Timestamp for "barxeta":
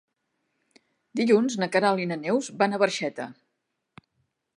2.85-3.29